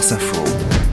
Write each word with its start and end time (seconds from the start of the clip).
France 0.00 0.12
Info. 0.12 0.89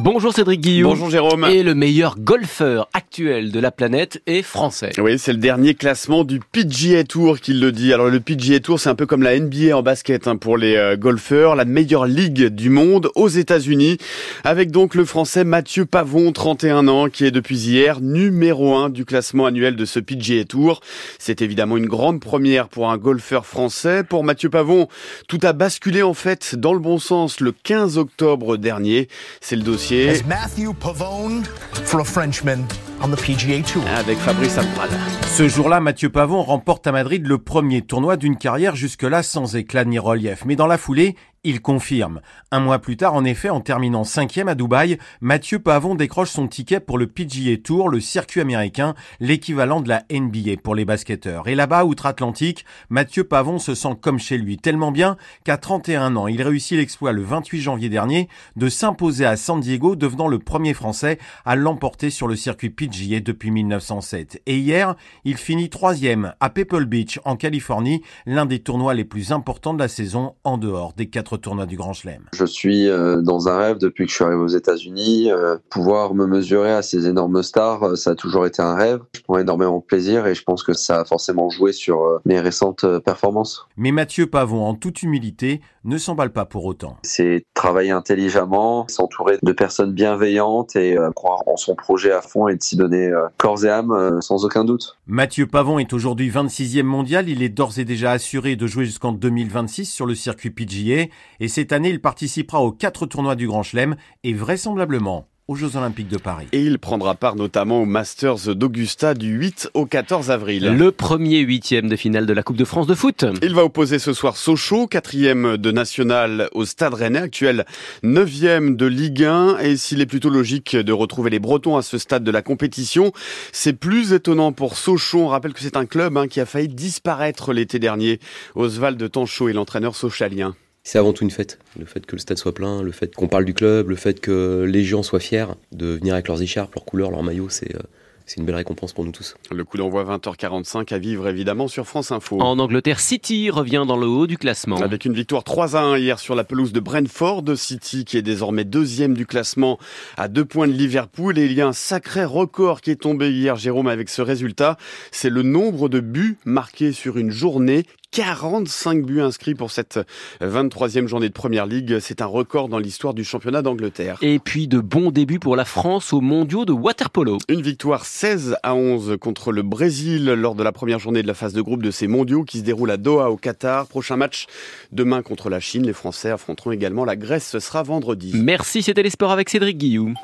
Bonjour 0.00 0.32
Cédric 0.32 0.60
Guillaume. 0.60 0.90
Bonjour 0.90 1.08
Jérôme. 1.08 1.44
Et 1.44 1.62
le 1.62 1.76
meilleur 1.76 2.18
golfeur 2.18 2.88
actuel 2.94 3.52
de 3.52 3.60
la 3.60 3.70
planète 3.70 4.20
est 4.26 4.42
français. 4.42 4.90
Oui, 4.98 5.20
c'est 5.20 5.32
le 5.32 5.38
dernier 5.38 5.74
classement 5.74 6.24
du 6.24 6.40
PGA 6.40 7.04
Tour 7.04 7.38
qui 7.38 7.52
le 7.52 7.70
dit. 7.70 7.92
Alors 7.92 8.08
le 8.08 8.18
PGA 8.18 8.58
Tour, 8.58 8.80
c'est 8.80 8.88
un 8.88 8.96
peu 8.96 9.06
comme 9.06 9.22
la 9.22 9.38
NBA 9.38 9.76
en 9.76 9.84
basket 9.84 10.26
hein, 10.26 10.36
pour 10.36 10.58
les 10.58 10.74
euh, 10.74 10.96
golfeurs, 10.96 11.54
la 11.54 11.64
meilleure 11.64 12.06
ligue 12.06 12.46
du 12.46 12.70
monde 12.70 13.08
aux 13.14 13.28
États-Unis, 13.28 13.98
avec 14.42 14.72
donc 14.72 14.96
le 14.96 15.04
français 15.04 15.44
Mathieu 15.44 15.86
Pavon, 15.86 16.32
31 16.32 16.88
ans, 16.88 17.08
qui 17.08 17.24
est 17.24 17.30
depuis 17.30 17.56
hier 17.56 18.00
numéro 18.00 18.74
1 18.74 18.90
du 18.90 19.04
classement 19.04 19.46
annuel 19.46 19.76
de 19.76 19.84
ce 19.84 20.00
PGA 20.00 20.44
Tour. 20.44 20.80
C'est 21.20 21.40
évidemment 21.40 21.76
une 21.76 21.86
grande 21.86 22.18
première 22.18 22.66
pour 22.66 22.90
un 22.90 22.98
golfeur 22.98 23.46
français. 23.46 24.02
Pour 24.02 24.24
Mathieu 24.24 24.50
Pavon, 24.50 24.88
tout 25.28 25.38
a 25.44 25.52
basculé 25.52 26.02
en 26.02 26.14
fait 26.14 26.56
dans 26.56 26.72
le 26.72 26.80
bon 26.80 26.98
sens 26.98 27.38
le 27.38 27.52
15 27.52 27.96
octobre 27.96 28.56
dernier. 28.56 29.06
C'est 29.40 29.54
le 29.54 29.62
dossier 29.62 29.83
As 29.92 30.24
Matthew 30.26 30.72
Pavone 30.72 31.44
for 31.84 32.00
a 32.00 32.04
Frenchman 32.04 32.64
on 33.02 33.08
the 33.08 33.20
PGA 33.20 33.62
Tour. 33.62 33.82
avec 33.86 34.16
Fabrice 34.16 34.56
Abral. 34.56 34.88
Ce 35.26 35.46
jour-là, 35.46 35.78
Mathieu 35.80 36.08
Pavon 36.08 36.42
remporte 36.42 36.86
à 36.86 36.92
Madrid 36.92 37.26
le 37.26 37.36
premier 37.36 37.82
tournoi 37.82 38.16
d'une 38.16 38.38
carrière 38.38 38.76
jusque-là 38.76 39.22
sans 39.22 39.56
éclat 39.56 39.84
ni 39.84 39.98
relief. 39.98 40.46
Mais 40.46 40.56
dans 40.56 40.66
la 40.66 40.78
foulée, 40.78 41.16
il 41.44 41.60
confirme. 41.60 42.20
Un 42.50 42.60
mois 42.60 42.78
plus 42.78 42.96
tard, 42.96 43.14
en 43.14 43.24
effet, 43.24 43.50
en 43.50 43.60
terminant 43.60 44.04
cinquième 44.04 44.48
à 44.48 44.54
Dubaï, 44.54 44.98
Mathieu 45.20 45.58
Pavon 45.58 45.94
décroche 45.94 46.30
son 46.30 46.48
ticket 46.48 46.80
pour 46.80 46.98
le 46.98 47.06
PGA 47.06 47.56
Tour, 47.62 47.88
le 47.90 48.00
circuit 48.00 48.40
américain, 48.40 48.94
l'équivalent 49.20 49.80
de 49.80 49.88
la 49.88 50.04
NBA 50.10 50.56
pour 50.62 50.74
les 50.74 50.84
basketteurs. 50.84 51.46
Et 51.46 51.54
là-bas, 51.54 51.84
outre-Atlantique, 51.84 52.64
Mathieu 52.88 53.24
Pavon 53.24 53.58
se 53.58 53.74
sent 53.74 53.96
comme 54.00 54.18
chez 54.18 54.38
lui, 54.38 54.56
tellement 54.56 54.90
bien 54.90 55.16
qu'à 55.44 55.58
31 55.58 56.16
ans, 56.16 56.26
il 56.26 56.42
réussit 56.42 56.78
l'exploit 56.78 57.12
le 57.12 57.22
28 57.22 57.60
janvier 57.60 57.88
dernier 57.88 58.28
de 58.56 58.68
s'imposer 58.68 59.26
à 59.26 59.36
San 59.36 59.60
Diego, 59.60 59.96
devenant 59.96 60.28
le 60.28 60.38
premier 60.38 60.74
Français 60.74 61.18
à 61.44 61.56
l'emporter 61.56 62.10
sur 62.10 62.26
le 62.26 62.36
circuit 62.36 62.70
PGA 62.70 63.20
depuis 63.20 63.50
1907. 63.50 64.40
Et 64.46 64.56
hier, 64.56 64.94
il 65.24 65.36
finit 65.36 65.68
troisième 65.68 66.34
à 66.40 66.50
Pebble 66.50 66.86
Beach, 66.86 67.20
en 67.24 67.36
Californie, 67.36 68.02
l'un 68.24 68.46
des 68.46 68.60
tournois 68.60 68.94
les 68.94 69.04
plus 69.04 69.32
importants 69.32 69.74
de 69.74 69.78
la 69.78 69.88
saison 69.88 70.34
en 70.44 70.56
dehors 70.56 70.94
des 70.94 71.06
quatre 71.06 71.33
tournoi 71.36 71.66
du 71.66 71.76
Grand 71.76 71.92
Chelem. 71.92 72.22
Je 72.32 72.44
suis 72.44 72.88
euh, 72.88 73.20
dans 73.20 73.48
un 73.48 73.58
rêve 73.58 73.78
depuis 73.78 74.04
que 74.04 74.10
je 74.10 74.16
suis 74.16 74.24
arrivé 74.24 74.40
aux 74.40 74.48
États-Unis. 74.48 75.30
Euh, 75.30 75.56
pouvoir 75.70 76.14
me 76.14 76.26
mesurer 76.26 76.72
à 76.72 76.82
ces 76.82 77.06
énormes 77.06 77.42
stars, 77.42 77.82
euh, 77.82 77.96
ça 77.96 78.10
a 78.10 78.14
toujours 78.14 78.46
été 78.46 78.62
un 78.62 78.74
rêve. 78.74 79.00
Je 79.14 79.22
prends 79.22 79.38
énormément 79.38 79.78
de 79.78 79.84
plaisir 79.84 80.26
et 80.26 80.34
je 80.34 80.42
pense 80.42 80.62
que 80.62 80.72
ça 80.72 81.00
a 81.00 81.04
forcément 81.04 81.50
joué 81.50 81.72
sur 81.72 82.20
mes 82.24 82.40
récentes 82.40 82.86
performances. 83.04 83.66
Mais 83.76 83.92
Mathieu 83.92 84.26
Pavon, 84.26 84.64
en 84.64 84.74
toute 84.74 85.02
humilité, 85.02 85.60
ne 85.84 85.98
s'emballe 85.98 86.32
pas 86.32 86.44
pour 86.44 86.64
autant. 86.64 86.96
C'est 87.02 87.44
travailler 87.54 87.90
intelligemment, 87.90 88.86
s'entourer 88.88 89.38
de 89.42 89.52
personnes 89.52 89.92
bienveillantes 89.92 90.76
et 90.76 90.96
croire 91.14 91.42
en 91.46 91.56
son 91.56 91.74
projet 91.74 92.12
à 92.12 92.22
fond 92.22 92.48
et 92.48 92.56
de 92.56 92.62
s'y 92.62 92.76
donner 92.76 93.10
corps 93.36 93.64
et 93.64 93.68
âme 93.68 94.20
sans 94.22 94.44
aucun 94.44 94.64
doute. 94.64 94.96
Mathieu 95.06 95.46
Pavon 95.46 95.78
est 95.78 95.92
aujourd'hui 95.92 96.30
26e 96.30 96.82
mondial. 96.82 97.28
Il 97.28 97.42
est 97.42 97.48
d'ores 97.48 97.78
et 97.78 97.84
déjà 97.84 98.12
assuré 98.12 98.56
de 98.56 98.66
jouer 98.66 98.84
jusqu'en 98.84 99.12
2026 99.12 99.84
sur 99.86 100.06
le 100.06 100.14
circuit 100.14 100.50
PGA 100.50 101.06
et 101.40 101.48
cette 101.48 101.72
année, 101.72 101.90
il 101.90 102.00
participera 102.00 102.60
aux 102.60 102.72
quatre 102.72 103.06
tournois 103.06 103.36
du 103.36 103.46
Grand 103.46 103.62
Chelem 103.62 103.96
et 104.22 104.32
vraisemblablement 104.32 105.26
aux 105.46 105.56
Jeux 105.56 105.76
Olympiques 105.76 106.08
de 106.08 106.16
Paris. 106.16 106.46
Et 106.52 106.62
il 106.62 106.78
prendra 106.78 107.14
part 107.14 107.36
notamment 107.36 107.82
aux 107.82 107.84
Masters 107.84 108.54
d'Augusta 108.54 109.12
du 109.12 109.28
8 109.28 109.70
au 109.74 109.84
14 109.84 110.30
avril. 110.30 110.74
Le 110.74 110.90
premier 110.90 111.40
huitième 111.40 111.88
de 111.88 111.96
finale 111.96 112.24
de 112.24 112.32
la 112.32 112.42
Coupe 112.42 112.56
de 112.56 112.64
France 112.64 112.86
de 112.86 112.94
foot. 112.94 113.26
Il 113.42 113.54
va 113.54 113.64
opposer 113.64 113.98
ce 113.98 114.14
soir 114.14 114.38
Sochaux, 114.38 114.86
quatrième 114.86 115.58
de 115.58 115.70
National 115.70 116.48
au 116.52 116.64
Stade 116.64 116.94
Rennais, 116.94 117.18
actuel 117.18 117.66
neuvième 118.02 118.76
de 118.76 118.86
Ligue 118.86 119.24
1. 119.24 119.58
Et 119.58 119.76
s'il 119.76 120.00
est 120.00 120.06
plutôt 120.06 120.30
logique 120.30 120.76
de 120.76 120.92
retrouver 120.92 121.28
les 121.28 121.40
Bretons 121.40 121.76
à 121.76 121.82
ce 121.82 121.98
stade 121.98 122.24
de 122.24 122.30
la 122.30 122.40
compétition, 122.40 123.12
c'est 123.52 123.74
plus 123.74 124.14
étonnant 124.14 124.52
pour 124.52 124.78
Sochaux. 124.78 125.24
On 125.24 125.28
rappelle 125.28 125.52
que 125.52 125.60
c'est 125.60 125.76
un 125.76 125.84
club 125.84 126.16
hein, 126.16 126.26
qui 126.26 126.40
a 126.40 126.46
failli 126.46 126.68
disparaître 126.68 127.52
l'été 127.52 127.78
dernier. 127.78 128.18
Oswald 128.54 129.10
Tanchot 129.10 129.50
est 129.50 129.52
l'entraîneur 129.52 129.94
sochalien 129.94 130.54
c'est 130.84 130.98
avant 130.98 131.12
tout 131.12 131.24
une 131.24 131.30
fête. 131.30 131.58
Le 131.78 131.86
fait 131.86 132.04
que 132.06 132.14
le 132.14 132.20
stade 132.20 132.38
soit 132.38 132.54
plein, 132.54 132.82
le 132.82 132.92
fait 132.92 133.14
qu'on 133.14 133.26
parle 133.26 133.46
du 133.46 133.54
club, 133.54 133.88
le 133.88 133.96
fait 133.96 134.20
que 134.20 134.64
les 134.68 134.84
gens 134.84 135.02
soient 135.02 135.18
fiers 135.18 135.46
de 135.72 135.86
venir 135.86 136.14
avec 136.14 136.28
leurs 136.28 136.42
écharpes, 136.42 136.74
leurs 136.74 136.84
couleurs, 136.84 137.10
leurs 137.10 137.22
maillots, 137.22 137.48
c'est 137.48 137.74
euh, 137.74 137.80
c'est 138.26 138.40
une 138.40 138.46
belle 138.46 138.54
récompense 138.54 138.94
pour 138.94 139.04
nous 139.04 139.12
tous. 139.12 139.36
Le 139.50 139.64
coup 139.64 139.76
d'envoi 139.76 140.04
20h45 140.04 140.94
à 140.94 140.98
vivre 140.98 141.28
évidemment 141.28 141.68
sur 141.68 141.86
France 141.86 142.10
Info. 142.10 142.40
En 142.40 142.58
Angleterre, 142.58 142.98
City 142.98 143.50
revient 143.50 143.84
dans 143.86 143.98
le 143.98 144.06
haut 144.06 144.26
du 144.26 144.38
classement. 144.38 144.76
Avec 144.76 145.04
une 145.04 145.12
victoire 145.12 145.44
3 145.44 145.76
à 145.76 145.82
1 145.82 145.98
hier 145.98 146.18
sur 146.18 146.34
la 146.34 146.42
pelouse 146.42 146.72
de 146.72 146.80
Brentford, 146.80 147.44
City 147.54 148.06
qui 148.06 148.16
est 148.16 148.22
désormais 148.22 148.64
deuxième 148.64 149.14
du 149.14 149.26
classement 149.26 149.78
à 150.16 150.28
deux 150.28 150.46
points 150.46 150.66
de 150.66 150.72
Liverpool. 150.72 151.38
Et 151.38 151.44
il 151.44 151.52
y 151.52 151.60
a 151.60 151.66
un 151.66 151.74
sacré 151.74 152.24
record 152.24 152.80
qui 152.80 152.90
est 152.90 152.96
tombé 152.96 153.30
hier, 153.30 153.56
Jérôme, 153.56 153.88
avec 153.88 154.08
ce 154.08 154.22
résultat. 154.22 154.78
C'est 155.10 155.30
le 155.30 155.42
nombre 155.42 155.90
de 155.90 156.00
buts 156.00 156.38
marqués 156.46 156.92
sur 156.92 157.18
une 157.18 157.30
journée. 157.30 157.84
45 158.14 159.04
buts 159.04 159.20
inscrits 159.20 159.56
pour 159.56 159.72
cette 159.72 159.98
23e 160.40 161.08
journée 161.08 161.28
de 161.28 161.32
Première 161.32 161.66
Ligue. 161.66 161.98
C'est 161.98 162.22
un 162.22 162.26
record 162.26 162.68
dans 162.68 162.78
l'histoire 162.78 163.12
du 163.12 163.24
championnat 163.24 163.60
d'Angleterre. 163.60 164.18
Et 164.22 164.38
puis 164.38 164.68
de 164.68 164.78
bons 164.78 165.10
débuts 165.10 165.40
pour 165.40 165.56
la 165.56 165.64
France 165.64 166.12
aux 166.12 166.20
mondiaux 166.20 166.64
de 166.64 166.70
waterpolo. 166.72 167.38
Une 167.48 167.60
victoire 167.60 168.04
16 168.04 168.56
à 168.62 168.76
11 168.76 169.16
contre 169.20 169.50
le 169.50 169.62
Brésil 169.62 170.26
lors 170.26 170.54
de 170.54 170.62
la 170.62 170.70
première 170.70 171.00
journée 171.00 171.22
de 171.22 171.26
la 171.26 171.34
phase 171.34 171.54
de 171.54 171.60
groupe 171.60 171.82
de 171.82 171.90
ces 171.90 172.06
mondiaux 172.06 172.44
qui 172.44 172.58
se 172.58 172.62
déroule 172.62 172.92
à 172.92 172.98
Doha 172.98 173.32
au 173.32 173.36
Qatar. 173.36 173.88
Prochain 173.88 174.14
match 174.14 174.46
demain 174.92 175.22
contre 175.22 175.50
la 175.50 175.58
Chine. 175.58 175.84
Les 175.84 175.92
Français 175.92 176.30
affronteront 176.30 176.70
également 176.70 177.04
la 177.04 177.16
Grèce. 177.16 177.48
Ce 177.48 177.58
sera 177.58 177.82
vendredi. 177.82 178.30
Merci, 178.32 178.84
c'était 178.84 179.02
les 179.02 179.10
sports 179.10 179.32
avec 179.32 179.48
Cédric 179.48 179.76
Guillou. 179.76 180.06